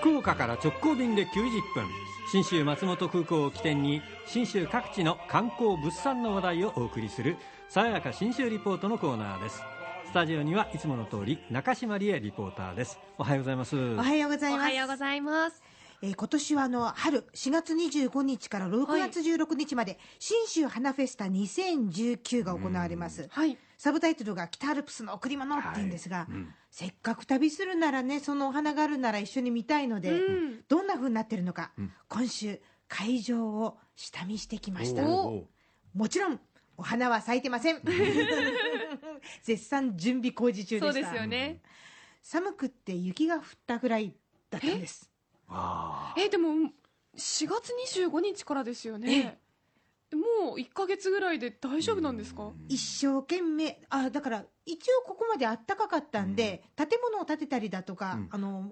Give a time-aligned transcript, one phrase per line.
[0.00, 1.88] 福岡から直行便で90分。
[2.30, 7.36] 信州松本空港を起点に信州各地の観光物産の話題をお送りする
[7.68, 9.62] さやか信州リポートのコーナーです。
[10.06, 13.00] スタジオにはいつもの通り中島理恵リポーターです。
[13.18, 13.76] おはようございます。
[13.76, 14.66] おはようございおます。
[14.66, 15.62] はようございます。
[16.00, 23.58] えー今年はあの春4月25日から6月16日まで、信州花フェスタ2019が行われます、はい。
[23.78, 26.28] サブタイトルが「北アルプスの贈り物」って言うんですが、
[26.70, 30.64] せっかく旅するならねそのお花があるなら一緒に見たいので、うん。
[30.68, 31.72] どんな風になってるのか、
[32.08, 35.08] 今週会場を下見してきました。
[35.08, 35.46] お
[35.94, 36.40] もちろん
[36.76, 37.82] お花は咲いてません。
[39.42, 40.92] 絶賛準備工事中でした。
[40.92, 41.60] そうですよね。
[42.22, 44.14] 寒くって雪が降ったぐらい
[44.50, 45.10] だったんです。
[45.48, 46.72] あえ、でも、
[47.16, 49.38] 4月25日からですよね。
[50.16, 52.52] もう1ヶ月ぐらいで大丈夫なんですか？
[52.68, 53.80] 一生懸命。
[53.90, 58.28] あだから一応ここまであったかかったんで、建物を建てたりだとか、うん。
[58.30, 58.70] あの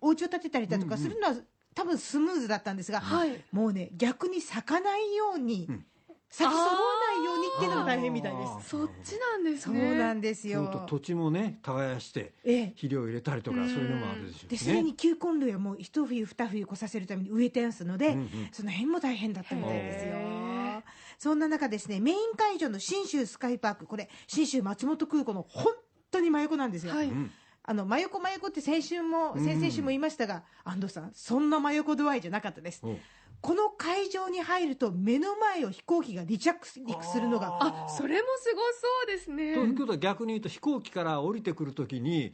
[0.00, 1.34] お家を建てたりだとかするのは、
[1.74, 3.42] 多分スムーズだったんですが、はい。
[3.52, 5.86] もうね逆に咲かないように、うん。
[6.32, 6.76] 咲き揃わ
[7.16, 8.68] ないようにっていうのが大変みたいです。
[8.68, 9.98] そっちなんですそうね。
[9.98, 10.68] なんですよ。
[10.68, 12.66] と土地もね耕してええ。
[12.68, 13.68] 肥料を入れたりとかうん。
[13.68, 18.28] そういうのもあるでしょうですでに球根類はもう一冬二冬越させるために植えたやつので、うんうん。
[18.52, 20.14] その辺も大変だったみたいですよ
[21.20, 25.74] そんな中ですねメイン会場の信州スカイパークこれ信州松本空港の本
[26.10, 27.08] 当に真横なんですよ、はい。
[27.08, 27.30] うん。
[27.62, 29.44] あの真横真横って先週もうん。
[29.44, 32.80] 先々週も言いましたが、安藤さんそんな真横度合いじゃなかったです。
[32.82, 32.96] お
[33.42, 39.54] この会場に入ると目の前を飛行機が離着陸するのがあ、それもすごそうですね。
[39.54, 39.60] と。
[39.60, 42.32] いうことは逆に言うと飛行機から降りてくるときに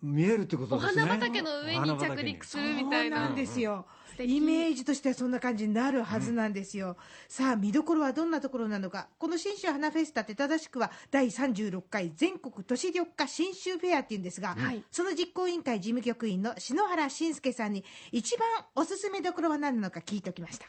[0.00, 1.02] 見えるってことおですね。
[1.02, 3.16] 花畑の上に着陸するみたいな。
[3.18, 3.34] そうなん。
[3.34, 3.86] ですよ、
[4.18, 6.96] イメージとしてはそんな感じになるはずなんですよ、
[7.28, 9.08] さあ見どころはどんなところなのか。
[9.18, 14.82] この信州花フェスタって正しくは第36回全国都市緑化信州フェアっていうんですが、はい。
[14.90, 20.66] その実行委員会事務局員の篠原信介さんに一番おすすめどころは何なのか聞いておきました。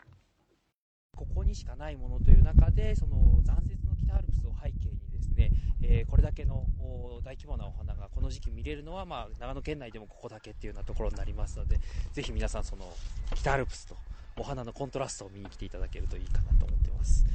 [1.15, 7.92] ここにしかないものという中で、その残雪の北アルプスを背景にですね、えーこれだけのお大規模なお花
[8.23, 11.79] の時期見れるのは、まあ、長野県内でもここだけっていうようなところになりますので、
[12.13, 12.91] ぜひ皆さん、その
[13.35, 13.95] 北アルプスと
[14.37, 17.25] お花のコントラストを見に来ていただけるといいかなと思ってます。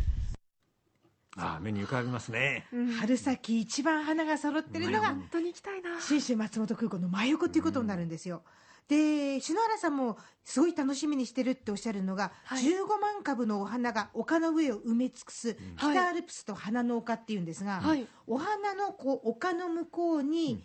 [1.36, 6.00] ああ目に浮かびますねうん春先一番花が揃ってるのが本当に行きたいな。
[6.00, 8.42] 信州松本空港の真横ということになるんですよ。
[8.88, 18.06] で篠原さんもすごい楽しみにしてるっておっしゃるのが、はい15万株のお花が丘の上を埋め尽くすはい北アルプスと花の丘っていうんですが、はい。
[18.26, 20.64] お花のこう丘の向こうに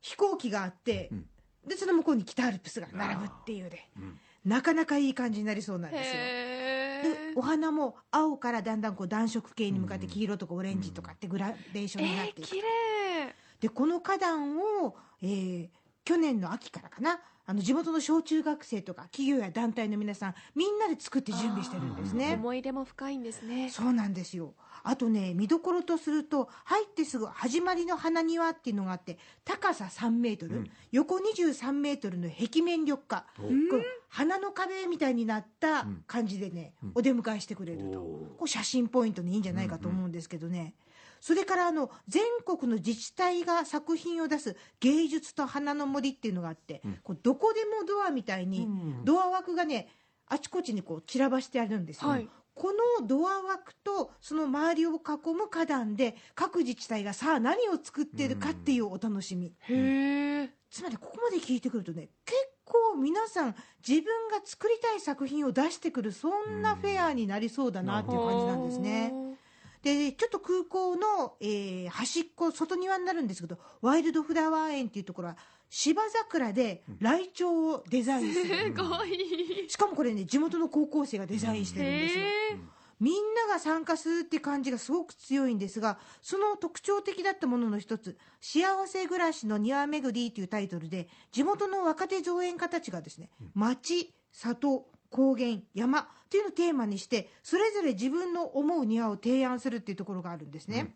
[0.00, 1.26] 飛行機があって、うん。
[1.66, 4.18] でその向こうに北アルプスが並ぶっていうで、うん。
[4.44, 6.22] なかなかいい感じになりそうなんですよ。
[7.36, 13.34] お花も青からだんだんこう暖色系に向かって黄色とかオレンジとかってグラデーションになっえー、ていく綺麗。
[13.60, 15.68] でこの花壇を、えー
[16.04, 17.20] 去年の秋からかな。
[17.46, 22.34] あの地元の小中学生とか企業や団体の皆さんみんなで作って準備してるんですね。
[22.34, 23.70] 思い出も深いんですね。
[23.70, 24.54] そうなんですよ。
[24.84, 30.70] あとね見どころとすると入ってすぐ始まりの花庭っていうのがあって高さ3メートル、うん。
[30.92, 33.26] 横23メートルの壁面緑化。
[33.40, 33.42] う
[34.08, 36.04] 花の壁みたいになったうん。
[36.06, 36.92] 感じでね、うん。
[36.94, 37.98] お出迎えしてくれると。
[37.98, 40.74] こう写真ポイントにいいんじゃないかと思うんですけどね、
[41.20, 46.98] それからあの全国の自治体が作品を出す芸術と花の森っていうのがあって、うん。
[47.02, 49.04] こうどこでもドアみたいに、うん。
[49.04, 49.88] ドア枠がね
[50.26, 52.28] あちこちにこう散らばしてあるんですよ、はい。
[52.54, 60.50] このドア枠とその周りを囲む花壇で各自治体がさあ何を作っているかっていうお楽しみ、へえ。
[60.70, 63.54] つまりここまで聞いてくるとね結構皆さん
[63.86, 69.12] 自分が作りたい作品を出してくるそんなフェアになりそうだなっていう感じなんですね。
[69.82, 75.36] でちょっと空港の、えー端っこ外庭になるんですけどワイルドフラワー園っていうところは
[75.70, 79.66] 芝桜でライチョウをデザインすする、 ごい。
[79.68, 82.24] しかもこれね地元の高校生がデザインしてるんですよ。
[82.98, 100.94] みんなが参加するって感じがすごく強いんですがその特徴的だったものの一つ「幸せ暮らしの庭巡り」というタイトルで地元の若手造園家たちがですね町里高原山っていうのをテーマにしてそれぞれ自分の思う庭を提案するっていうところがあるんですね。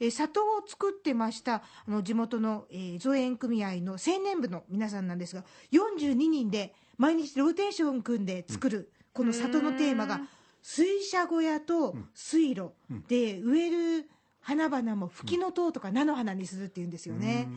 [0.00, 10.20] えー里を作ってましたあの地元の、えー造園組合の青年部の皆さんなんですが42人で毎日ローテーション組んで作るこの里のテーマが
[10.62, 12.70] 水車小屋と水路。
[13.08, 17.48] で植える花々も吹きの塔とか菜の花にするっていうんですよね。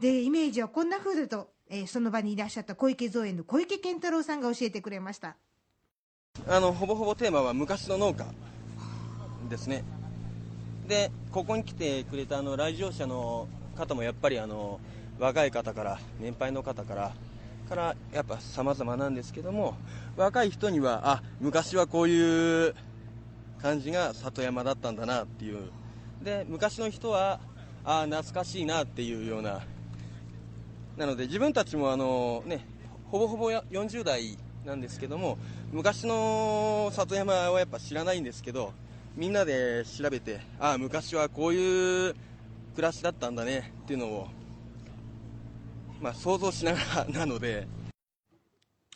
[0.00, 5.36] でイメージはこんな風だと、えーその場にいらっしゃった小池造園の小池健太郎さんが教えてくれました。
[6.48, 8.26] あのほぼほぼテーマは昔の農家
[9.48, 9.84] ですね
[10.86, 14.78] でここに来てくれたあの来場者の方もやっぱりあの
[15.18, 17.12] 若い方から年配の方から
[17.70, 19.76] からやっぱ様々なんですけども
[20.16, 22.74] 若い人にはあ昔はこういう
[23.60, 25.70] 感じが里山だったんだなっていう
[26.22, 27.40] で昔の人は
[27.84, 29.62] あ懐かしいなっていうような
[30.96, 32.66] なので自分たちもあのね
[33.10, 35.38] ほぼほぼや40代なんですけども
[35.72, 38.72] 昔の里山はやっぱ知らないんですけど
[39.14, 42.14] みんなで調べてああ昔はこういう
[42.74, 44.28] 暮らしだったんだねっていうのを、
[46.00, 47.66] まあ、想像しながらなので。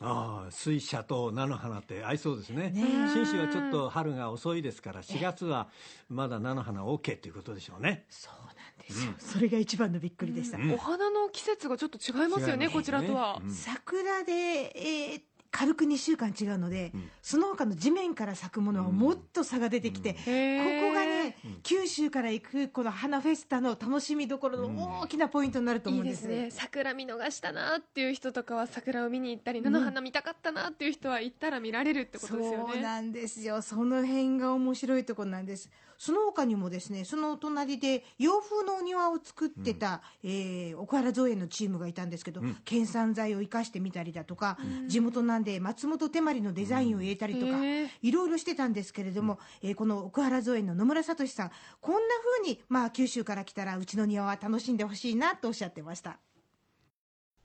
[0.03, 2.71] ああ水車と菜の花って合いそうですね。
[2.71, 5.69] ね信州はちょっと春が遅いですから4月は
[6.09, 8.07] まだ菜の花 OK ということでしょうね。
[8.09, 8.50] そう
[8.89, 13.51] ですよ、それが一番のびっくりでした、うんお花の季節がちょっと違いますよね違いますこちらとは、うん。
[13.51, 15.21] 桜で、えー
[15.53, 17.11] 軽く2週間違うので、うん。
[17.23, 20.15] その他の地面から咲くものはもっと差が出てきて、うん。
[20.15, 26.11] ここがね、九州から行くこの花フェスタの楽しみどころの大きなポイントになると思うんで。
[26.11, 26.51] いいですすね。
[26.51, 32.73] 桜見逃したなっていう人とかは桜を見に行ったり菜の花見たかったなっていう人は行ったら見られるってことですよね。
[32.75, 33.61] そうなんですよ。
[33.61, 35.69] その辺が面白いところなんです
[36.01, 42.57] その他にもですねそのお隣で洋風のお庭を作ってた、えー奥原造園のチームがいたんですけど、うん。
[42.65, 44.57] 県産材を生かしてみたりだとか、
[44.87, 47.59] 地元なんで松本手まりのデザインを入れたりとか、
[48.01, 51.51] いろいろしてたんですけれども、えーこの奥原造園の野村聡さん
[51.83, 52.01] こんな
[52.41, 56.19] 風にまあ九州から来たらうちの庭は楽しんでほしいなとおっしゃってました。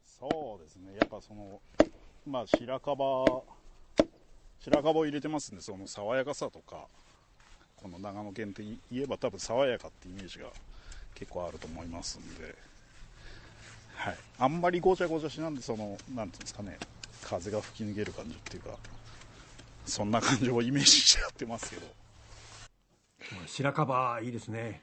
[0.05, 1.59] そうですね、やっぱその、
[2.25, 3.43] まあ、白樺、
[4.59, 6.87] 白樺を入れてますんで、その爽やかさとか、
[7.85, 10.47] この長野県って言えば、多分爽やかってイメージが
[11.13, 12.55] 結構あると思いますんで、
[13.93, 16.79] はい、あんまりごちゃごちゃしなんで、その、なんていうんですかね、
[17.21, 18.71] 風が吹き抜ける感じっていうか、
[19.85, 21.85] そんな感じをイメージしてやってますけど。
[23.45, 24.81] 白樺いいですね。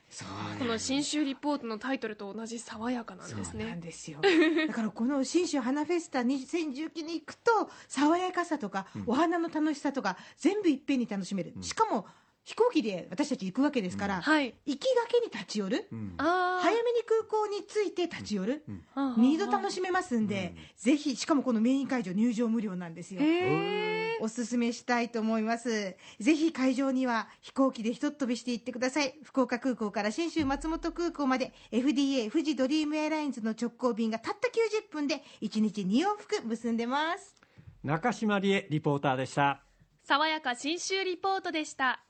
[0.61, 4.21] この新州リポートのタイトルと同じ爽やかなんですそうなんねですよ。
[4.69, 12.07] だからこの信州花フェスタ2019に行くと爽やかさとか、お花の楽しさとか全部いっぺんに楽しめる、しかも
[12.45, 14.55] 飛行機で私たち行くわけですから、はい。
[14.67, 16.15] 行きがけに立ち寄る、うん。
[16.19, 23.21] あ早めに空港に着いて立ち寄る、あ二度楽しめますんで、ぜひしかもこのメイン会場入場無料なんですよ。
[23.23, 25.97] へおすすめしたいと思います。
[26.19, 29.15] ぜひ会場には飛行機でひとっ飛びして行ってください。
[29.23, 37.37] 福岡空港から信州松本空港まで FDA 富士ドリームエアラインズの直行便がたった90分で1日2往復結んでます。
[37.85, 39.63] 中島理恵リポーターでした。
[40.05, 42.05] 爽やか新州リポートでした